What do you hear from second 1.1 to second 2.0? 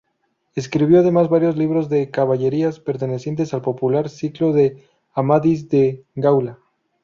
varios libros